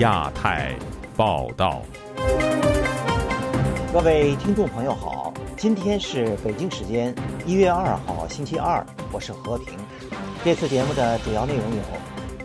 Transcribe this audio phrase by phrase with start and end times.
[0.00, 0.74] 亚太
[1.14, 1.82] 报道，
[3.92, 8.82] 各位听众朋友好，今天是北京时间一月二号星期二，
[9.12, 9.76] 我是和平。
[10.42, 11.82] 这次节目的主要内容有：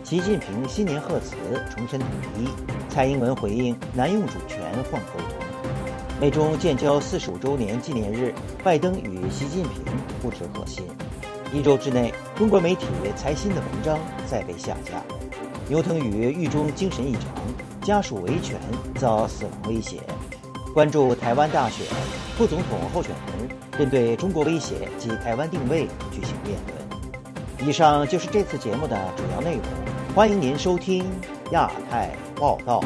[0.04, 1.34] 习近平新年贺词
[1.74, 2.46] 重申统一，
[2.90, 4.60] 蔡英文回应难用主权
[4.92, 5.26] 换沟通。
[6.20, 9.82] 美中建交四十五周年纪念日，拜登与习近平
[10.22, 10.84] 互致贺信。
[11.54, 12.84] 一周之内，中国媒体
[13.16, 15.02] 财新的文章再被下架。
[15.68, 17.22] 牛腾宇狱中精神异常，
[17.82, 18.56] 家属维权
[18.94, 20.00] 遭死亡威胁。
[20.72, 21.84] 关注台湾大选，
[22.36, 27.68] 副总统候选人针对中国威胁及台湾定位举行辩论。
[27.68, 29.62] 以上就是这次节目的主要内容，
[30.14, 31.04] 欢迎您收听
[31.50, 32.80] 亚太报道。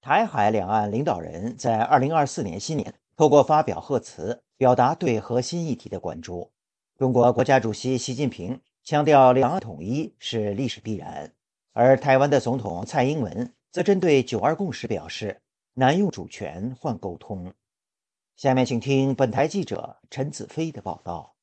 [0.00, 6.50] 台海两岸领导人在二零二四年新年透过发表贺词，表达对核心议题的关注。
[6.98, 11.32] 中国国家主席习近平强调，两岸统一是历史必然，
[11.72, 15.40] 而台湾的总统蔡英文则针对“九二共识”表示，
[15.74, 17.52] 难用主权换沟通。
[18.36, 21.33] 下面请听本台记者陈子飞的报道。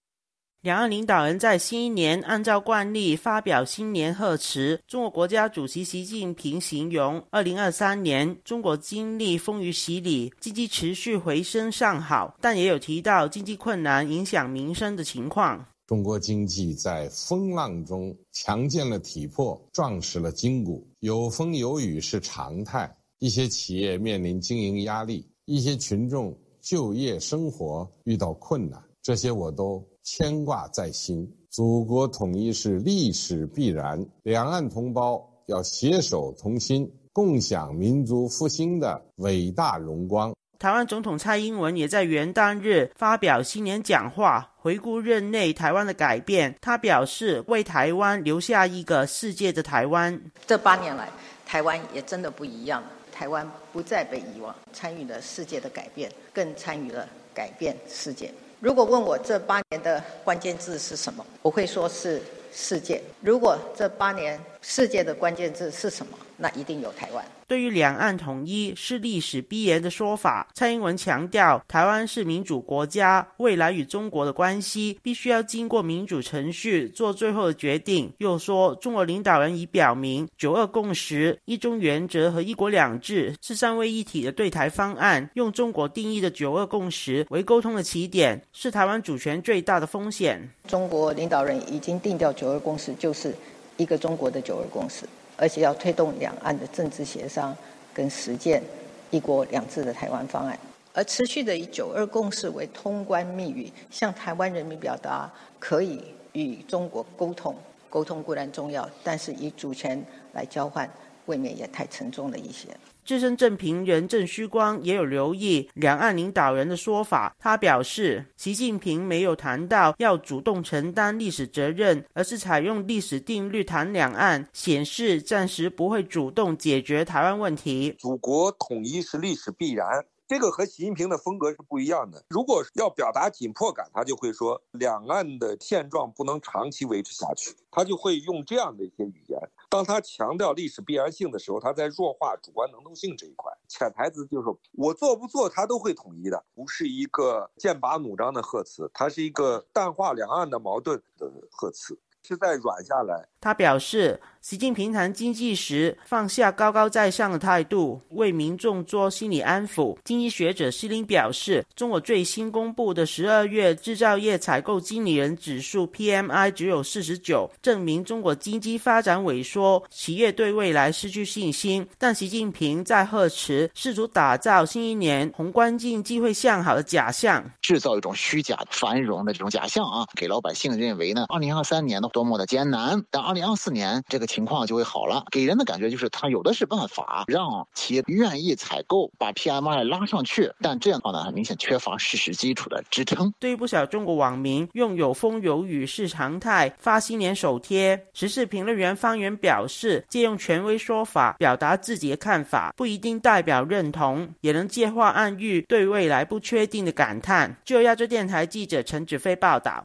[0.61, 4.79] 两岸领导人在新一年按照惯例发表新年贺词。
[4.87, 15.65] 中国国家主席习近平形容，二零二三年中国经历风雨洗礼，经济持续回升向好，但也有提到经济困难影响民生的情况。
[15.87, 20.87] 中国经济在风浪中强健了体魄，壮实了筋骨。
[20.99, 29.83] 有风有雨是常态，一些企业面临经营压力，一些群众就业生活遇到困难，这些我都。
[30.03, 40.33] 牵挂在心，祖国统一是历史必然，两岸同胞要携手同心，共享民族复兴的伟大荣光。
[40.57, 46.55] 台湾总统蔡英文也在元旦日发表新年讲话，回顾任内台湾的改变。
[46.61, 50.22] 他表示，为台湾留下一个世界的台湾。
[50.45, 51.09] 这八年来，
[51.47, 58.31] 台湾也真的不一样，台湾不再被遗忘，参与了世界的改变，更参与了改变世界。
[58.61, 62.22] 如果问我这八年的关键字是什么，我会说是
[62.53, 63.01] 世界。
[63.19, 67.25] 如果这八年世界的关键字是什么，那一定有台湾。
[67.51, 78.09] 对于两岸统一是历史必然的说法，蔡英文强调，台湾是民主国家，未来与中国的关系必须要经过民主程序做最后的决定。
[78.19, 90.50] 又说，中国领导人已表明，九二共识、一中原则和一国两制是三位一体的对台方案，用中国定义的九二共识为沟通的起点，是台湾主权最大的风险。
[90.69, 93.35] 中国领导人已经定调九二共识就是
[93.75, 95.03] 一个中国的九二共识。
[95.38, 97.56] 而且要推动两岸的政治协商
[97.94, 98.62] 跟实践
[99.12, 100.58] “一国两制”的台湾方案，
[100.94, 106.03] 而持续的以“九二共识”为通关密语，向台湾人民表达可以
[106.34, 107.56] 与中国沟通。
[107.90, 110.02] 沟通固然重要，但是以主权
[110.34, 110.90] 来交换，
[111.25, 112.69] 未免也太沉重了一些。
[113.06, 117.35] 资深政评人郑虚光也有留意两岸领导人的说法。
[117.39, 127.95] 他表示，习近平没有谈到要主动承担历史责任，而是采用历史定律谈两岸，显示暂时不会主动解决台湾问题。
[128.00, 129.88] 祖国统一是历史必然。
[130.31, 132.24] 这个和习近平的风格是不一样的。
[132.30, 139.38] 如果要表达紧迫感，他就会说两岸的现状不能长期维持下去，他就会用这样的一些语言。
[139.69, 143.52] 当他强调历史必然性的时候，他在弱化主观能动性这一块。
[143.68, 152.00] 潜台词就是我做不做，他都会统一的，不是一个剑拔弩张的贺词，它是一个淡化两岸的矛盾的贺词。
[152.24, 153.28] 是在软下来。
[153.40, 159.96] 他表示，习近平谈经济时放下高高在上的态度，为民众做心理安抚。
[160.03, 171.88] 经济学者施林表示，中国最新公布的十二月制造业采购经理人指数 PMI 只有四十九，证明中国经济发展萎缩，企业对未来失去信心。
[172.00, 182.10] 但习近平在贺词试图打造新一年宏观经济会向好的假象，制造一种虚假繁荣的这种假象啊，给老百姓认为呢，二零二三年呢。
[182.12, 193.33] 多么的艰难，但二零二四年这个情况就会好了，给人的感觉就是他有的是办法让企业愿意采购，把 PMI 拉上去，但这样的话呢，很明显缺乏事实基础的支撑。
[193.39, 207.57] 对于不少中国网民用有风有雨是常态发新年手贴，时事评论员方圆表示，借用权威说法表达自己的看法，不一定代表认同，也能借话暗喻对未来不确定的感叹。
[207.66, 209.84] 就亚洲电台记者陈子飞报道。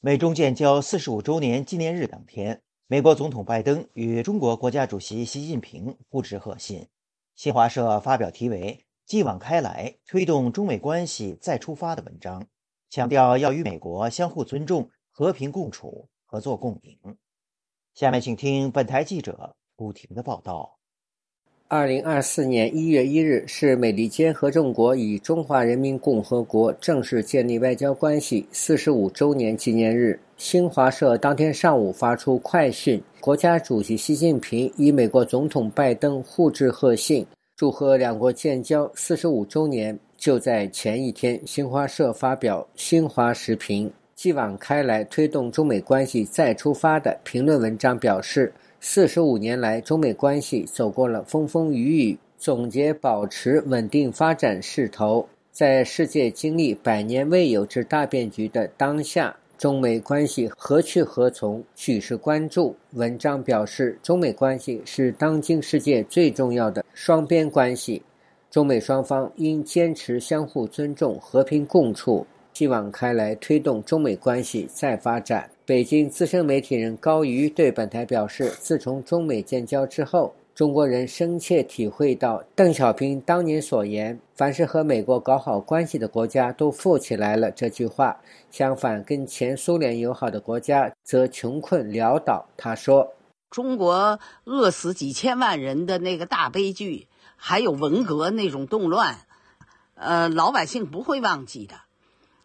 [0.00, 6.88] 美中建交四十五周年纪念日当天，美国总统拜登与中国国家主席习近平互致贺信。
[7.36, 12.48] 新华社发表题为“继往开来，推动中美关系再出发”的文章，
[12.88, 17.16] 强调要与美国相互尊重、和平共处，合作共赢。
[17.94, 20.76] 下面请听本台记者古婷的报道。
[21.68, 30.18] 二零二四年一月一日是美利坚合众国与中华人民共和国正式建立外交关系四十五周年纪念日。
[30.40, 37.26] 新华社当天上午发出快讯：国家主席习近平与美国总统拜登互致贺信，
[37.56, 39.96] 祝贺两国建交四十五周年。
[40.16, 48.50] 就在前一天，新华社发表新华时评，继往开来推动中美关系再出发的评论文章表示。
[48.80, 52.18] 四十五年来，中美关系走过了风风雨雨。
[52.38, 62.74] 总结保持稳定发展势头，在世界经历百年未有之大变局的当下，中美关系何去何从，举世关注。
[62.92, 68.00] 文章表示，中美关系是当今世界最重要的双边关系，
[68.50, 75.46] 中美双方应坚持相互尊重、和平共处，继往开来，推动中美关系再发展。
[75.66, 88.20] 北京资深媒体人高瑜对本台表示：“自从中美建交之后，中国人深切体会到邓小平当年所言‘凡是和美国搞好关系的国家都富起来了’这句话。
[88.50, 93.14] 相反，跟前苏联友好的国家则穷困潦倒。”他说
[93.50, 99.16] ：“中国饿死几千万人的那个大悲剧，还有文革那种动乱，
[99.94, 101.76] 呃，老百姓不会忘记的。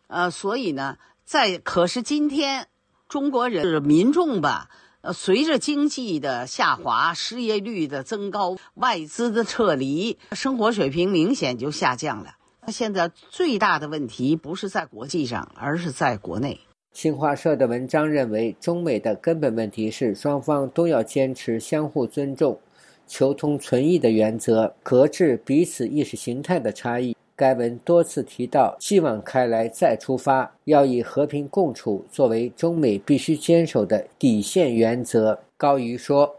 [0.07, 2.69] 呃，所以呢，在可是今天。”
[3.07, 4.67] 中国人民众吧，
[5.05, 12.37] 呃，随着经济的下滑、失业率的增高、外资的撤离，生活水平明显就下降了。
[12.69, 16.59] 现在最大的问题不是在国际上，而是在国内。
[16.91, 22.59] 新华社的文章认为，中美的根本问题是双方都要坚持相互尊重、
[23.05, 27.15] 求同存异的原则，搁置彼此意识形态的差异。
[27.35, 35.37] 该文多次提到“继往开来再出发”，要以和平共处作为中美必须坚守的底线原则。
[35.57, 36.37] 高瑜说：“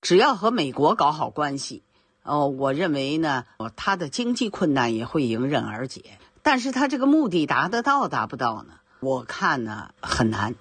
[0.00, 1.82] 只要和美国搞好关系，
[2.22, 3.44] 哦，我认为呢，
[3.74, 6.02] 他的经济困难也会迎刃而解。
[6.42, 8.74] 但是他这个目的达得到达不到呢？
[9.00, 10.54] 我看呢很难，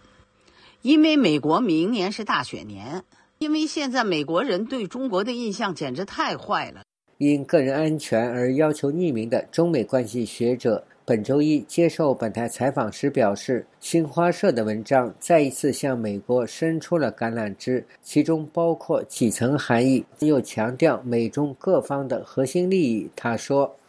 [0.82, 3.04] 因为美国明年是大选年，
[3.38, 6.82] 因为现在美国人对中国的印象简直太坏了。”
[7.18, 23.10] 因个人安全而要求匿名的中美关系学者本周一接受本台采访时表示，新华社的文章再一次向美国伸出了橄榄枝，其中包括几层含义，又强调美中各方的核心利益。
[23.16, 23.80] 他说：“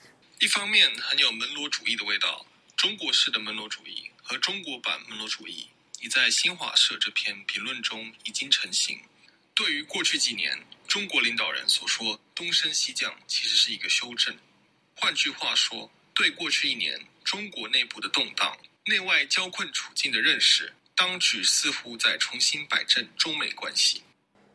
[0.41, 2.47] 一方面很有门罗主义的味道，
[2.77, 5.67] 中国式的门罗主义和中国版门罗主义
[6.03, 8.99] 已在新华社这篇评论中已经成型。
[9.55, 10.53] 对于过去几年。”
[10.87, 14.35] 中国领导人所说“东升西降”其实是一个修正。
[14.95, 18.57] 换句话说，对过去一年中国内部的动荡、
[18.87, 24.03] 内外交困处境的认识，当局似乎在重新摆正中美关系。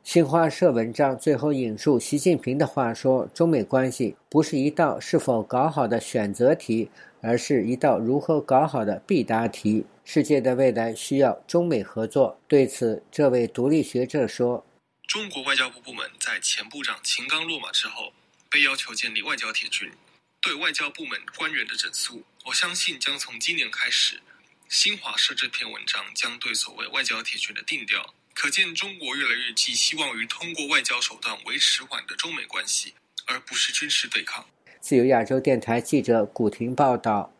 [0.03, 6.89] 新华社文章最后引述习近平的话说：“中美关系不是一道是否搞好的选择题，
[7.21, 9.85] 而是一道如何搞好的必答题。
[10.03, 14.65] 世界的未来需要中美合作。”对此，这位独立学者说。
[15.11, 18.13] 中国外交部部门在前部长秦刚落马之后，
[18.49, 19.91] 被要求建立外交铁军，
[20.39, 24.21] 对外交部门官员的整肃，我相信将从今年开始。
[24.69, 32.93] 新华社这篇文章将对所谓外交铁军的定调，可见中国越来越寄希望于通过外交手段维持缓的中美关系，
[33.25, 34.47] 而不是军事对抗。
[34.79, 37.33] 自由亚洲电台记者古婷报道。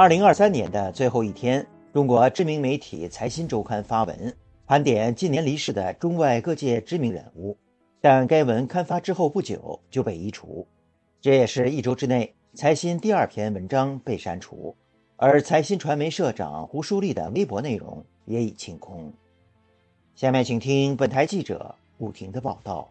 [0.00, 4.34] 二零二三年的最后一天，中国知名媒体《财新周刊》发文
[4.66, 7.54] 盘点近年离世的中外各界知名人物，
[8.00, 10.66] 但该文刊发之后不久就被移除，
[11.20, 14.74] 这也是一周之内财新第二篇文章被删除，
[15.16, 19.12] 而财新传媒社长胡舒立的微博内容也已清空。
[20.14, 22.88] 下面请听本台记者武婷的报道。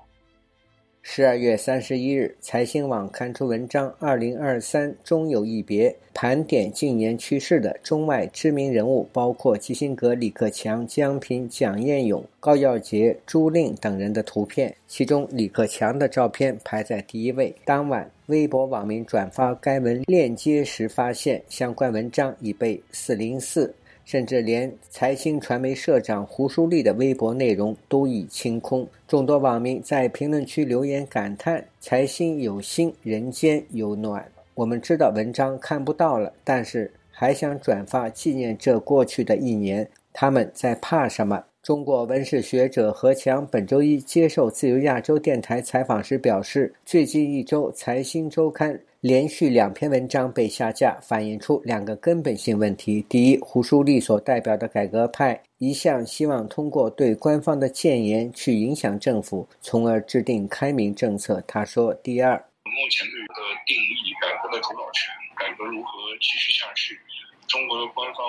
[1.02, 14.76] 十二月三十一日，财新网刊出文章《二零二三终有一别》，盘点近年去世的中外知名人物，包括基辛格、李克强、江平、蒋彦勇、高耀洁、朱令等人的图片。
[14.88, 17.56] 其中，李克强的照片排在第一位。
[17.64, 23.74] 当晚，微博网民转发该文链接时，发现相关文章已被四零四。
[24.10, 28.88] 甚至连财新传媒社长胡舒立的微博内容都已清空。
[29.08, 41.44] 众多网民在评论区留言感叹：“财新有心，人间有暖。”我们知道文章看不到了，但是还想转发纪念这过去的一年，他们在怕什么？
[41.62, 61.42] 中国文史学者何强本周一接受自由亚洲电台采访时表示，最近一周《财新周刊》连续两篇文章被下架，反映出两个根本性问题：第一，胡舒立所代表的改革派一向希望通过对官方的谏言去影响政府，从而制定开明政策。
[61.48, 65.90] 他说：“第二，目前对的定义，改革的主导权，改革如何
[66.20, 67.00] 继续下去，
[67.48, 68.20] 中国的官方、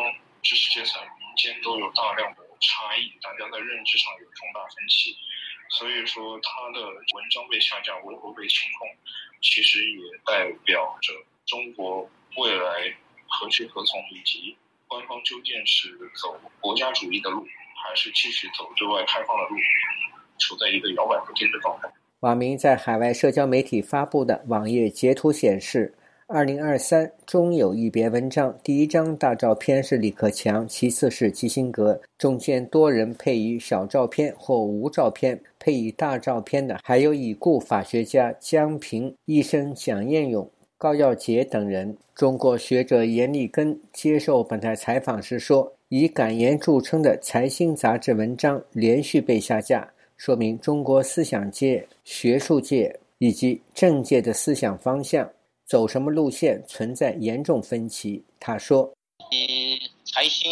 [0.40, 5.16] 知识阶层、民间都有大量的。”差异，大家在认知上有重大分歧，
[5.80, 8.84] 所以说他的文章被下架，微博被清控，
[9.40, 11.12] 其实也代表着
[11.46, 12.94] 中国未来
[13.26, 14.56] 何去何从，以及
[14.86, 15.88] 官方究竟是
[16.20, 19.56] 走国家主义的路，还是继续走对外开放的路，
[20.38, 21.90] 处在一个摇摆不定的状态。
[22.20, 25.94] 网民在海外社交媒体发布的网页截图显示。
[26.32, 41.96] 二零二三中有一别文章，第一张大照片是李克强，其次是基辛格，中间多人配以小照片或无照片，配以大照片的还有已故法学家江平、医生蒋彦勇、高耀杰等人。
[42.16, 55.30] 中国学者严立根接受本台采访时说：“以感言著称的《财新》杂志文章连续被下架，说明中国思想界、学术界以及政界的思想方向。”
[55.70, 58.20] 走什么路线存在严重分歧。
[58.40, 58.92] 他说
[59.30, 60.50] ：“以财新、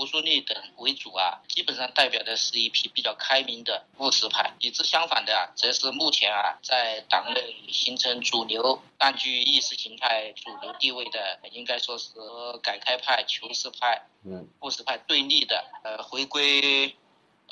[0.00, 12.14] 胡舒立等为主啊，基本上代表的是一批比较开明的务实派；与之相反的啊，则是目前啊在党内形成主流、占据意识形态主流地位的，应该说是
[12.62, 16.96] 改开派、求是派、嗯务实派对立的，呃，回归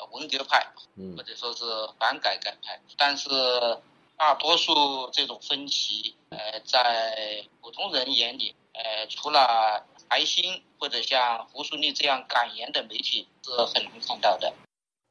[0.09, 0.65] 文革派，
[1.15, 1.63] 或者说是
[1.99, 2.81] 反改改派。
[2.97, 3.29] 但是。”
[4.19, 10.43] 大多数这种分歧，呃，在普通人眼里，呃，除了财新
[10.79, 14.51] 或者像胡舒立这样敢言的媒体是很难看到的。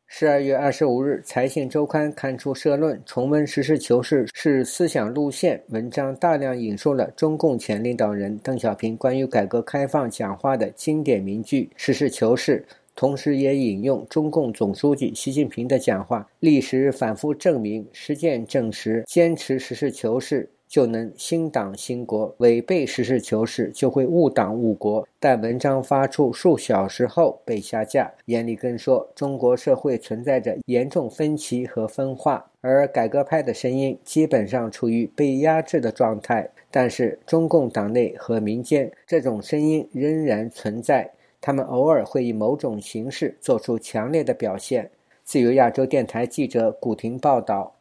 [0.09, 5.63] 十二月二十五日，《财信周刊》刊出社论，重温实事求是是思想路线。
[5.69, 25.09] 文章大量引述了中共前领导人邓小平关于改革开放讲话的经典名句：“实事求是。”同时也引用中共总书记习近平的讲话，历史反复证明，实践证实，坚持实事求是就能兴党兴国，违背实事求是就会误党误国。
[25.19, 28.13] 但文章发出数小时后被下架。
[28.27, 36.49] 严立根说，中国社会存在着严重分歧和分化，而改革派的声音基本上处于被压制的状态。
[36.71, 41.11] 但是中共党内和民间，这种声音仍然存在。
[41.41, 44.91] 他们偶尔会以某种形式做出强烈的表现。
[45.25, 47.75] 自由亚洲电台记者古婷报道：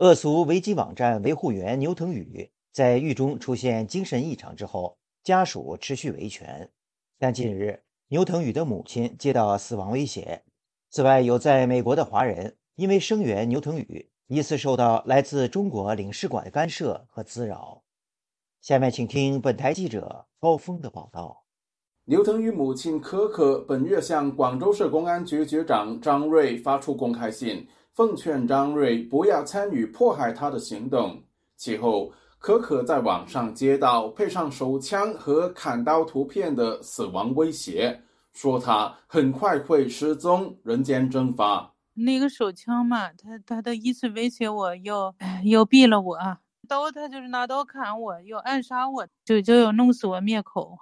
[0.00, 6.70] 恶俗维基网站维护员牛腾宇在狱中出现精神异常之后，家属持续维权。
[7.18, 10.42] 但近日，牛腾宇的母亲接到死亡威胁。
[10.88, 17.82] 此外，有在美国的华人因为声援牛腾宇，疑似受到来自中国领事馆的干涉和滋扰。
[18.62, 21.44] 下面请听本台记者高峰的报道。
[22.06, 31.22] 牛腾宇母亲可可本月向广州市公安局局长张瑞发出公开信，奉劝张瑞不要参与迫害他的行动。
[31.56, 38.00] 其后，可可在网上接到配上手枪和砍刀图片的死亡威胁，
[38.32, 41.74] 说他很快会失踪，人间蒸发。
[41.94, 46.16] 那个手枪嘛，他他的意思威胁我要要 毙了我，
[46.66, 50.78] 刀他就是拿刀砍我，要暗杀我，就就要弄死我灭口。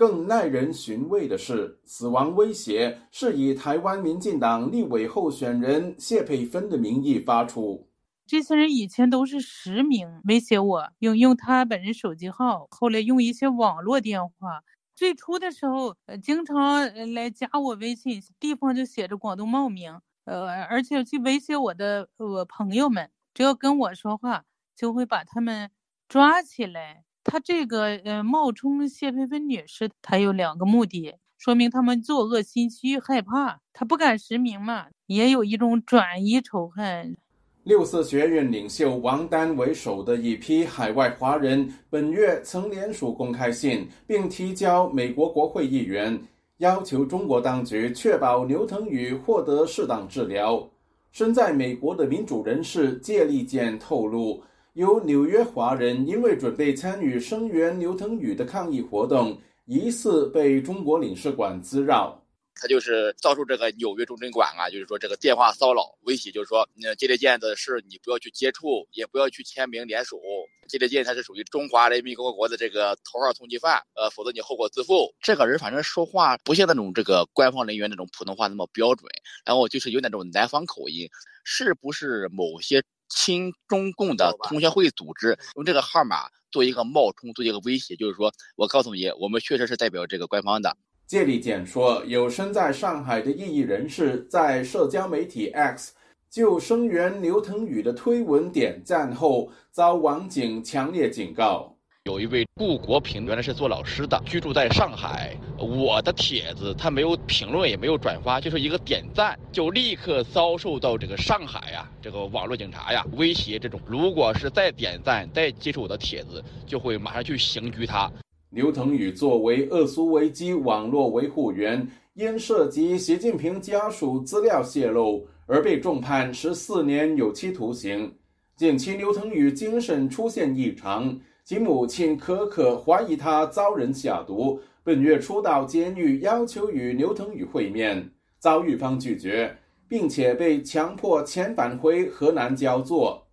[0.00, 7.86] 更耐人寻味的是，死亡威胁是以台湾民进党立委候选人谢佩芬的名义发出。
[8.26, 14.64] 这些人以前都是实名威胁我，用用他本人手机号，后来用一些网络电话。
[14.96, 25.70] 最初的时候，呃，经常来加我微信，地方就写着广东茂名，呃，而且去威胁我的呃朋友们，只要跟我说话，就会把他们
[26.08, 27.04] 抓起来。
[27.22, 37.16] 他这个呃冒充谢佩芬女士，他有两个目的，说明他们作恶心虚，害怕他不敢实名嘛，也有一种转移仇恨。
[37.64, 46.18] 六四学院领袖王丹为首的一批海外华人本月曾联署公开信，并提交美国国会议员，
[46.56, 50.66] 要求中国当局确保牛腾宇获得适当治疗。
[51.12, 54.42] 身在美国的民主人士谢立健透露。
[54.74, 59.36] 有纽约华人因为准备参与声援刘腾宇的抗议活动，
[59.66, 62.16] 疑似被中国领事馆滋扰。
[62.54, 70.20] 他就是遭受这个纽约中诊馆啊，就是说这个电话骚扰威胁，就是说，嗯，接待件的事你不要去接触，也不要去签名联署。
[70.68, 75.12] 接待件他是属于中华人民共和国的这个头号通缉犯，呃，否则你后果自负。
[75.20, 79.10] 这个人反正说话不像那种这个官方人员那种普通话那么标准，
[79.44, 81.08] 然后就是有那种南方口音，
[81.44, 87.94] 是不是某些亲中共的同学会组织用这个号码做一个冒充，做一个威胁？
[87.96, 90.76] 就是说我告诉你，我们确实是代表这个官方的。
[91.06, 95.92] 谢立健说，有身在上海的异议人士在社交媒体 X
[96.30, 101.76] 就声援刘腾宇的推文点赞后，遭网警强烈警告。
[102.04, 105.36] 有一位顾国平，原来是做老师的，居住在上海。
[105.58, 113.58] 我的帖子他没有评论，也没有转发，就是一个点赞，就立刻遭受到这个上海呀，这个网络警察呀威胁。
[113.58, 118.10] 这种如果是再点赞、再接触我的帖子，就会马上去刑拘他。
[118.48, 128.10] 刘腾宇作为恶苏维基网络维护员，因涉及习近平家属资料泄露而被重判十四年有期徒刑。
[128.56, 131.18] 近期，刘腾宇精神出现异常，
[131.50, 134.60] 其母亲可可怀疑他遭人下毒。
[134.84, 143.26] 本月初到监狱要求与刘腾宇会面，遭狱方拒绝，并且被强迫遣返回河南焦作。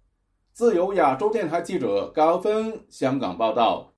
[0.51, 3.93] 自由亚洲电台记者高峰香港报道。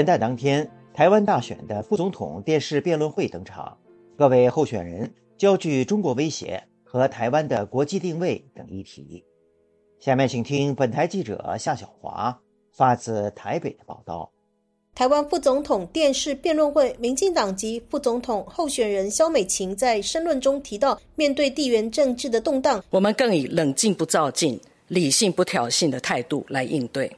[0.00, 3.76] 元旦当天，台湾大选的副总统电视辩论会登场，
[4.16, 9.22] 各位候选人焦聚中国威胁和台湾的国际定位等议题。
[9.98, 12.40] 下面请听本台记者夏小华
[12.72, 14.30] 发自台北的报道。
[14.94, 24.58] 台湾副总统电视辩论会，民进党籍副总统候选人萧美琴在申论中提到，面对地缘政治的动荡，我们更以冷静不躁进、
[24.88, 27.14] 理性不挑衅的态度来应对。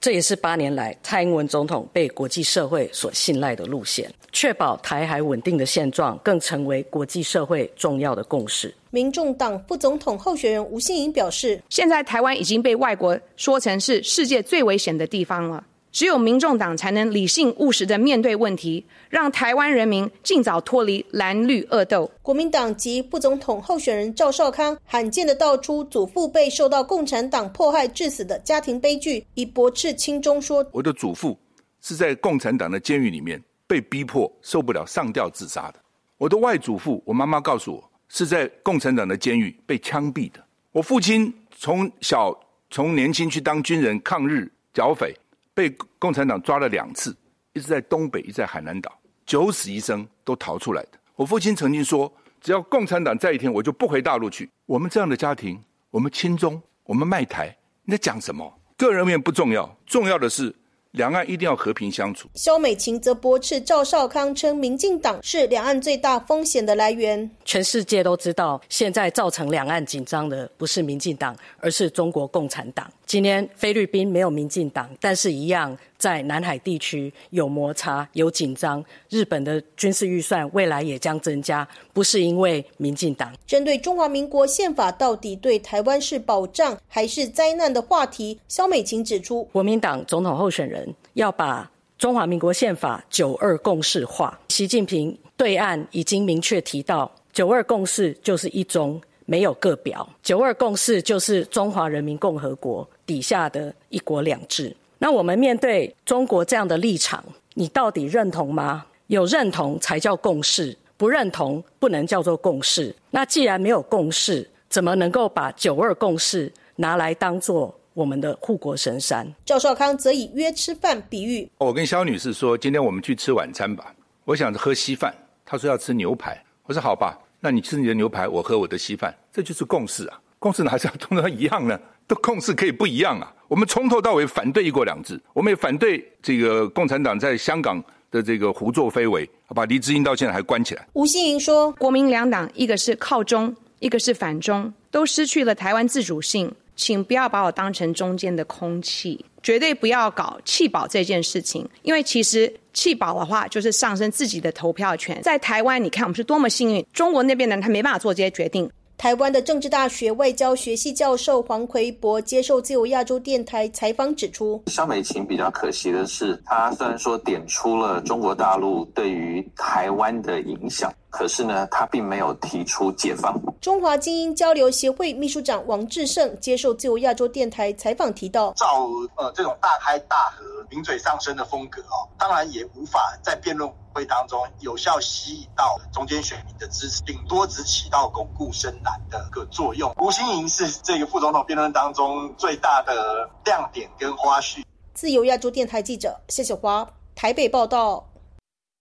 [0.00, 8.74] 这也是八年来蔡英文总统被国际社会所信赖的路线，确保台海稳定的现状，更成为国际社会重要的共识。
[8.88, 22.08] 民众党副总统候选人吴欣颖表示：“现在台湾已经被外国说成是世界最危险的地方了。”只有民众党才能理性务实的面对问题，让台湾人民尽早脱离蓝绿恶斗。
[22.22, 31.36] 国民党及副总统候选人赵少康罕见的道出祖父被受到共产党迫害致死的家庭悲剧，以驳斥亲中说：“我的祖父
[31.80, 35.80] 是在共产党的监狱里面被逼迫受不了上吊自杀的。
[36.18, 40.38] 我的外祖父，我妈妈告诉我是在共产党的监狱被枪毙的。
[40.70, 42.38] 我父亲从小
[42.70, 45.12] 从年轻去当军人抗日剿匪。”
[45.60, 45.68] 被
[45.98, 47.14] 共产党抓了两次，
[47.52, 48.90] 一直在东北，一直在海南岛，
[49.26, 50.92] 九死一生都逃出来的。
[51.16, 58.58] 我父亲曾经说：“只要共产党在一天，我就不回大陆去。”我们这样的家庭，我们亲中，我们卖台，你在讲什么？
[58.78, 60.54] 个人面不重要，重要的是。
[60.92, 62.28] 两岸一定要和平相处。
[62.34, 67.30] 肖美琴则驳斥赵少康称，民进党是两岸最大风险的来源。
[67.44, 72.90] 全世界都知道，现在造成两岸紧张的不是民进党，而是中国共产党。
[73.06, 75.76] 今天菲律宾没有民进党，但是一样。
[76.00, 83.30] 在南海地区有摩擦、有紧张，日本的军事预算未来也将增加，不是因为民进党。
[83.46, 94.40] 针对中华民国宪法到底对台湾是保障还是灾难的话题，肖美琴指出，国民党总统候选人要把中华民国宪法九二共识化。
[94.48, 100.08] 习近平对岸已经明确提到，九二共识就是一中，没有个表。
[100.22, 104.74] 九二共识就是中华人民共和国底下的一国两制。
[105.02, 108.84] 那我们面对中国这样的立场，你到底认同吗？
[109.06, 112.94] 有认同才叫共识，不认同不能叫做共识。
[113.10, 119.26] 那既然没有共识，怎么能够把九二共识拿来当做我们的护国神山？
[119.42, 121.50] 赵少康则以约吃饭比喻。
[121.56, 123.94] 我跟肖女士说，今天我们去吃晚餐吧。
[124.26, 125.14] 我想喝稀饭，
[125.46, 126.38] 她说要吃牛排。
[126.64, 130.20] 我说好吧，那你吃你的牛排，我喝我的稀饭，这就是共识啊。
[130.38, 131.80] 共识哪是要通常一样呢？
[132.10, 133.32] 都共识可以不一样啊。
[133.46, 140.84] 我们从头到尾反对一国两制，我们也反对这个共产党在香港的这个胡作非为，把黎智英到现在还关起来。
[140.94, 155.20] 吴欣莹说：“国民两党，一个是靠中，一个是反中，都失去了台湾自主性，请不要把我当成中间的空气，绝对不要搞弃保这件事情，因为其实弃保的话就是上升自己的投票权。
[155.22, 158.68] 在台湾，你看我们是多么幸运，中国那边的人他没办法做这些决定。”
[159.00, 173.38] 台湾的政治大学外交学系教授黄奎博接受自由亚洲电台采访指出，肖美琴比较可惜的是，她虽然说点出了中国大陆对于台湾的影响，可是呢，他并没有提出解放。
[173.60, 189.92] 中华精英交流协会秘书长王志胜接受自由亚洲电台采访提到，照呃这种大开大合、名嘴上升的风格哦，当然也无法在辩论会当中有效吸引到中间选民的支持，顶多只起到巩固深蓝的个作用。
[189.98, 194.62] 吴欣盈是这个副总统辩论当中最大的亮点跟花絮。
[194.94, 198.06] 自由亚洲电台记者谢小华台北报道。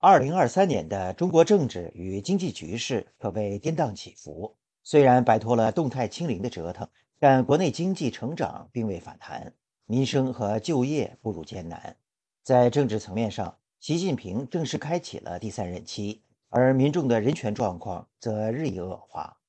[0.01, 4.55] 二零二三年的中国政治与经济局势可谓跌宕起伏。
[4.81, 6.87] 虽然摆脱了动态清零的折腾，
[7.19, 9.53] 但国内经济成长并未反弹，
[9.85, 11.97] 民生和就业步入艰难。
[12.43, 19.41] 在政治层面上，习近平正式开启了第三任期，而民众的人权状况则日益恶化。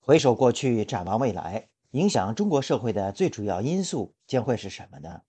[0.00, 5.22] 回首过去，展望未来，影响中国社会的最主要因素将会是什么呢？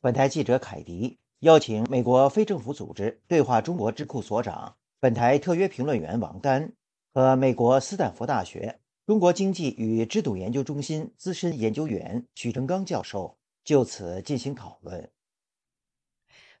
[0.00, 1.20] 本台记者凯迪。
[1.42, 6.72] 邀请美国非政府组织对话中国智库所长、本台特约评论员王丹
[7.12, 15.10] 和美国斯坦福大学中国经济与制度研究中心资深研究员许成刚教授就此进行讨论。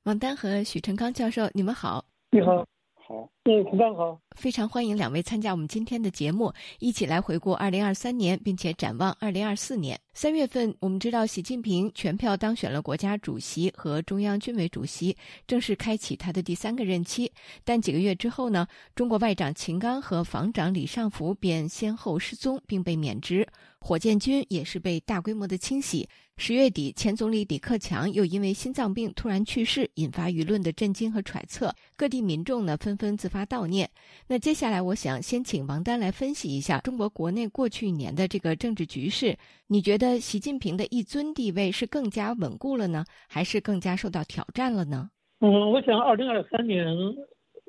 [0.02, 2.04] 王丹和许成刚教授，你们好。
[2.32, 2.66] 你好。
[3.06, 9.98] 好，嗯，非常好，非常欢迎两位参加我们今天的节目，一起来回顾二零二三年，并且展望二零二四年。
[10.14, 17.32] 三月份，我们知道习近平全票当选了国家主席和中央军委主席，正式开启他的第三个任期。
[17.64, 23.46] 但几个月之后呢，中国外长秦刚和防长李尚福便先后失踪，并被免职。
[23.84, 26.08] 火箭军也是被大规模的清洗。
[26.36, 31.74] 十月底，前总理李克强又因为心脏病突然去世，引发舆论的震惊和揣测。
[31.96, 33.90] 各地民众呢纷纷自发悼念。
[34.28, 39.36] 那接下来，我想先请王丹来分析一下中国国内过去一年的这个政治局势。
[39.66, 45.10] 你觉得习近平的一尊地位是更加稳固了呢，还是更加受到挑战了呢？
[45.40, 46.86] 嗯，我想，二零二三年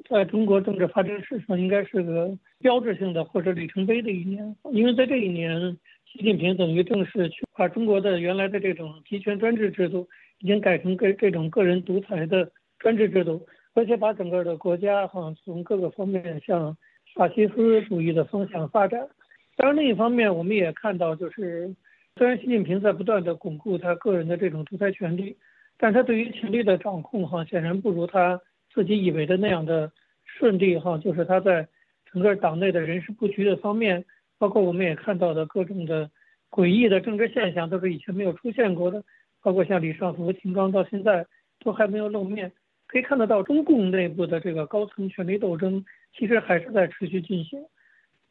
[0.08, 5.76] 在中国政治发展史上应该是个标志性的或者里程碑的一年，因为在这一年。
[6.14, 16.78] 习近平等于正式去把中国的原来的这种集权专制制度，已经改成个这种个人独裁的专制制度，而且把整个的国家哈从各个方面向
[17.16, 19.10] 法西斯主义的方向发展。
[19.56, 21.76] 当然，另一方面我们也看到，就是
[22.16, 25.36] 虽然习近平在不断的巩固他个人的这种独裁权利，
[25.80, 28.40] 但他对于权力的掌控哈显然不如他
[28.72, 29.92] 自己以为的那样的
[30.26, 31.68] 顺利哈，就是他在
[32.12, 34.06] 整个党内的人事布局的方面。
[34.38, 36.10] 包括我们也看到的各种的
[36.50, 39.04] 诡异的政治现象，都是以前没有出现过的。
[39.42, 41.26] 包括像李尚福、秦刚，到现在
[41.60, 42.52] 都还没有露面。
[42.88, 45.84] 可以看得到，中共内部的这个高层权力斗争，
[46.16, 47.62] 其实还是在持续进行。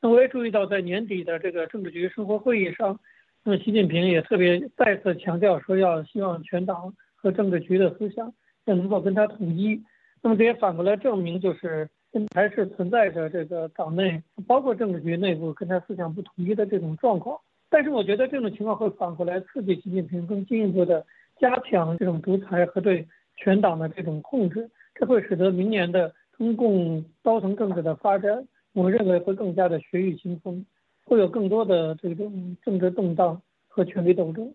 [0.00, 2.98] 那我也注意到，在年底的这个政治局生活会议上，
[3.44, 8.32] 那么习近平也特别再次强调说，要希望全党和政治局的思想
[8.64, 9.82] 要能够跟他统一。
[10.22, 11.88] 那么这也反过来证明，就是。
[12.35, 17.38] 还是存在着这个党内，包括政治局内部跟他思想不统一的这种状况。
[17.68, 21.05] 但是我觉得这种情况会反过来刺激习近平更进一步的
[21.40, 23.07] 加强这种独裁和对
[23.38, 30.64] 全党的这种控制，这会使得明年的中共高层政治的发展，我认为会更加的血雨腥风，
[31.05, 34.53] 会有更多的这种政治动荡和权力斗争。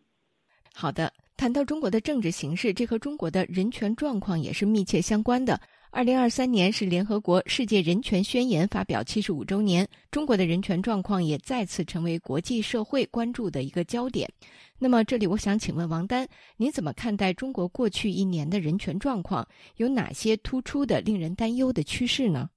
[0.76, 5.60] 好的，谈到中国的政治形势，这和中国的人权状况也是密切相关的。
[5.89, 14.30] 二零二三年是联合国世界人权宣言发表七十五周年，中国的人权状况也再次成为国际社会关注的一个焦点。
[14.78, 19.47] 那么，这里我想请问王丹，您怎么看待中国过去一年的人权状况？
[19.78, 22.50] 有哪些突出的、令人担忧的趋势呢？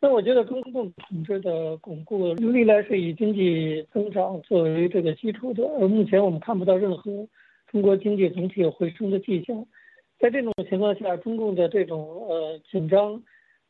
[0.00, 7.26] 那我觉得中共统治的巩固历来是以经济增长作为这个基础的，而目前我们看不到任何
[7.72, 9.66] 中国经济总体有回升的迹象。
[10.18, 13.22] 在这种情况下，中共的这种呃紧张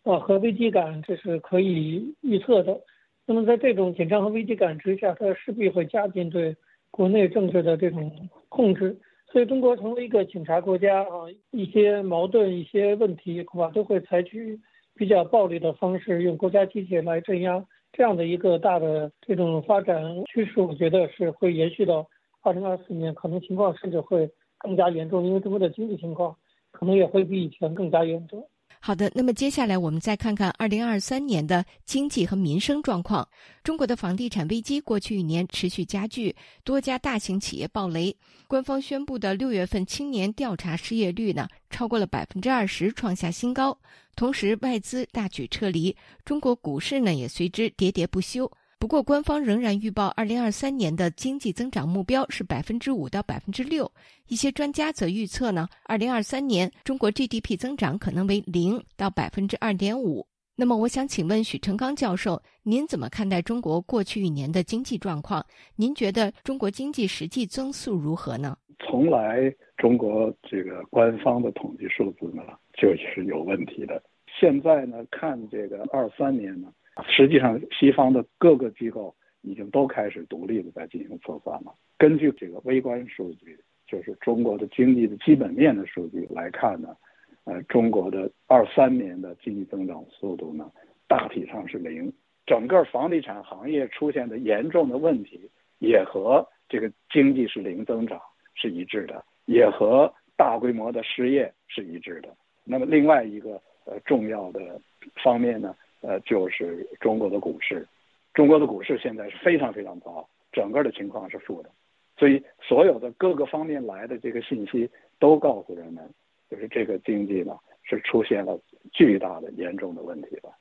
[0.05, 2.81] 啊和危机感，这是可以预测的。
[3.27, 6.55] 那么在这种紧张和危机感之下，它势必会加紧对
[6.91, 8.97] 国内政治的这种控制。
[9.33, 14.61] 所以，中国成为一个警察国家啊，一些矛盾、一些问题恐怕都会采取
[14.95, 17.65] 比较暴力的方式，用国家机器来镇压。
[17.93, 22.07] 这样的一个大的这种发展趋势，我觉得是会延续到
[22.43, 24.31] 二零二四年，可能情况甚至会
[24.65, 26.35] 更加严重，因为中国的经济情况。
[26.77, 28.45] 可能也会比以前更加严重。
[28.81, 33.27] 好的，那么接下来我们再看看二零二三年的经济和民生状况。
[33.63, 38.15] 中国的房地产危机过去一年持续加剧，多家大型企业暴雷。
[38.49, 43.79] 官方宣布的六月份青年调查失业率呢，超过了百分之二十，创下新高。
[44.17, 48.51] 同时，外资大举撤离，中国股市呢也随之喋喋不休。
[48.85, 53.91] 不过，官方仍然预报二零二三年的经济增长目标是百分之五到百分之六。
[54.29, 60.27] 一些专家则预测呢，二零二三年中国 GDP 增长可能为零到百分之二点五。
[60.55, 65.43] 那么，我想请问许成刚教授，您怎么看待中国过去一年的经济状况？
[65.77, 68.55] 您觉得中国经济实际增速如何呢？
[68.87, 72.43] 从来中国这个官方的统计数字呢，
[72.75, 74.03] 就是有问题的。
[74.39, 76.69] 现在呢，看这个二三年呢，
[77.09, 81.75] 实际上西方的各个机构已经都开始独立的在进行测算了。
[81.99, 86.97] 根据这个微观数据，就是中国的经济的基本面的数据来看呢，
[87.45, 90.71] 呃，中国的二三年的经济增长速度呢，
[91.09, 92.13] 大体上是零。
[92.47, 98.21] 整个房地产行业出现的严重的问题，也和这个经济是零增长
[98.55, 102.29] 是一致的，也和大规模的失业是一致的。
[102.65, 104.81] 那么另外一个呃重要的
[105.23, 105.75] 方面呢，
[106.07, 107.87] 呃，就是中国的股市，
[108.35, 111.71] 中国的股市现在是非常非常糟，整个的情况是负的。
[112.19, 114.89] 所以，所有的各个方面来的这个信息
[115.19, 116.09] 都告诉人们，
[116.51, 118.61] 就是这个经济呢是出现了
[118.93, 120.55] 巨大的严重的问题了。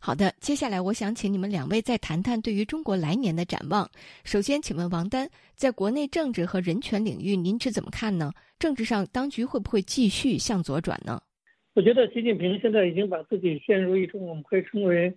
[0.00, 3.88] 好的，接下来我想请你们两位再谈谈对于中国来年的展望。
[4.24, 8.32] 首先，请问王丹，在国内政治和人权领域，您是怎么看呢？
[8.58, 11.20] 政治上，当局会不会继续向左转呢？
[11.76, 15.12] 我觉得习近平现在已经把自己陷入一种我们可以称为，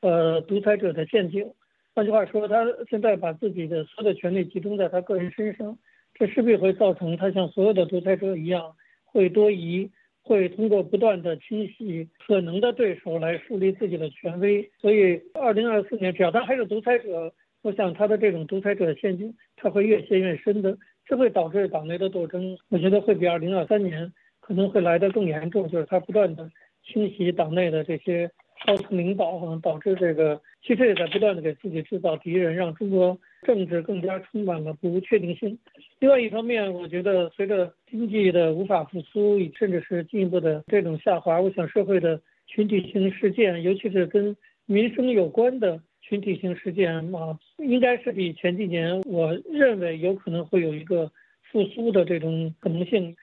[0.00, 1.48] 呃，独裁者的陷阱。
[1.94, 5.78] 换句话说，他现在把自己的所有的权利集中在他个人身上，
[6.14, 9.88] 这势必会造成他像所有的独裁者一样，会多疑，
[10.22, 14.68] 会通过不断的清洗可能的对手来树立自己的权威。
[14.80, 22.58] 所以，二零二四年只要他还是独裁者，我想他的这种独裁者陷阱他会越陷越深的，这会导致党内的斗争。
[22.68, 26.50] 我觉得会比二零二三年可能会来得更严重，就是他不断的
[26.84, 28.30] 清洗党内的这些。
[28.66, 35.58] 高层领导导致这个，其实也在不断的给自己制造敌人，让中国政治更加充满了不确定性。
[35.98, 51.10] 另外一方面，我觉得随着经济的无法复苏，甚至是进一步的这种下滑，我想社会的群体性事件，尤其是跟民生有关的群体性事件啊，应该是比前几年我认为有可能会有一个
[51.50, 53.16] 复苏的这种可能性，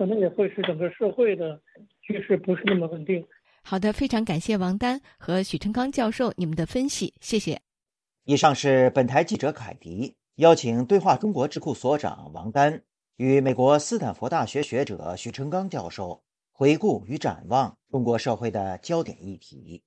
[0.00, 1.60] 可能也会使整个社会的
[2.00, 3.22] 局势不是那么稳定。
[3.62, 7.60] 好的，非常感谢王丹和许成刚教授你们的分析，谢谢。
[8.24, 12.82] 以上是本台记者凯迪邀请对话中国智库所长王丹
[13.16, 19.82] 与美国斯坦福大学学者许成刚教授回顾与展望中国社会的焦点议题。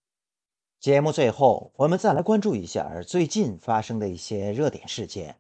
[0.80, 5.38] 节目最后，我们再来关注一下最近发生的一些热点事件。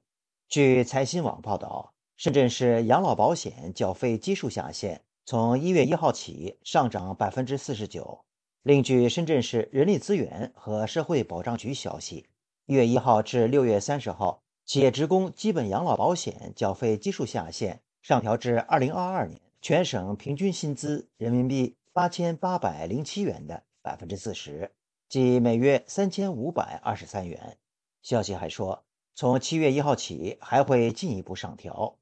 [0.49, 5.01] 据财新网报道，深圳市养老保险缴费基数下限。
[5.25, 8.25] 从一月一号起上涨百分之四十九。
[8.61, 12.27] 另据深圳市人力资源和社会保障局消息，
[12.65, 24.71] 一月一号至六月三十号，企业职工基本养老保险缴费基数下限上调至二零二二年全省平均薪资人民币八千八百零七元的百分之四十，
[25.07, 27.57] 即每月三千五百二十三元。
[28.01, 28.83] 消息还说，
[29.15, 31.97] 从七月一号起还会进一步上调。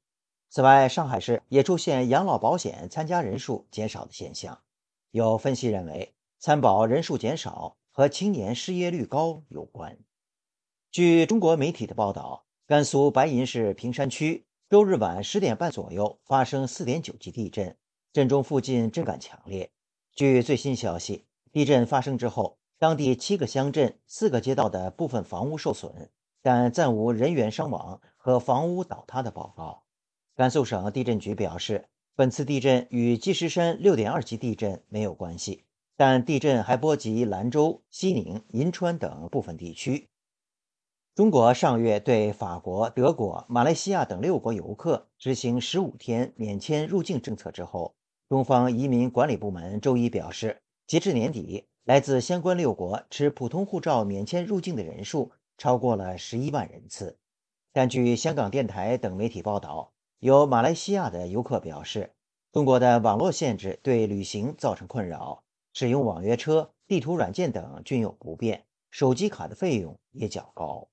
[0.54, 4.60] 此外，上海市也出现养老保险参加人数减少的现象。
[5.10, 9.96] 有分析认为，参保人数减少和青年失业率高有关。
[10.90, 17.74] 据中国媒体的报道，甘肃白银市平山区周日晚十点半左右发生四点九级地震，
[18.12, 19.70] 震中附近震感强烈。
[20.14, 26.10] 据最新消息，地震发生之后，当地七个乡镇、四个街道的部分房屋受损，
[26.42, 29.84] 但暂无人员伤亡和房屋倒塌的报告。
[30.34, 35.64] 甘肃省地震局表示，本次地震与积石山6.2级地震没有关系，
[35.94, 40.08] 但地震还波及兰州、西宁、银川等部分地区。
[41.14, 47.94] 中国上月对法国、德国、马来西亚等六国游客执行15天免签入境政策之后，
[48.30, 57.18] 中方移民管理部门周一表示，截至年底，来自相关六国持普通护照免签入境的人数超过了11万人次。
[57.74, 59.91] 但据香港电台等媒体报道，
[60.22, 62.12] 有马来西亚的游客表示，
[62.52, 70.88] 中国的网络限制对旅行造成困扰，使用网约车、地图软件等均有不便，手机卡的费用也较高。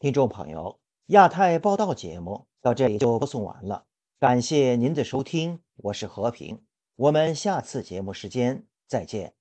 [0.00, 3.84] 听众朋友，亚太报道节目到这里就播送完了，
[4.18, 6.64] 感谢您的收听，我是和平，
[6.96, 9.34] 我们下次节目时间再见。